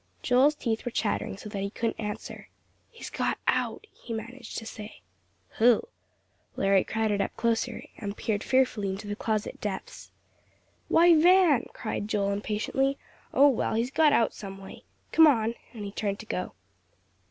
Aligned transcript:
Joel's 0.23 0.55
teeth 0.55 0.83
were 0.83 0.89
chattering 0.89 1.37
so 1.37 1.47
that 1.49 1.61
he 1.61 1.69
couldn't 1.69 1.99
answer. 1.99 2.49
"He's 2.89 3.11
got 3.11 3.37
out," 3.45 3.85
he 3.93 4.15
managed 4.15 4.57
to 4.57 4.65
say. 4.65 5.01
"Who?" 5.59 5.89
Larry 6.55 6.83
crowded 6.83 7.21
up 7.21 7.37
closer 7.37 7.83
and 7.99 8.17
peered 8.17 8.43
fearfully 8.43 8.89
into 8.89 9.05
the 9.07 9.15
closet 9.15 9.61
depths. 9.61 10.11
"Why, 10.87 11.13
Van," 11.15 11.67
cried 11.73 12.07
Joel, 12.07 12.31
impatiently; 12.31 12.97
"oh, 13.31 13.49
well, 13.49 13.75
he's 13.75 13.91
got 13.91 14.11
out 14.11 14.33
some 14.33 14.57
way. 14.57 14.85
Come 15.11 15.27
on," 15.27 15.53
and 15.71 15.85
he 15.85 15.91
turned 15.91 16.17
to 16.21 16.25
go. 16.25 16.53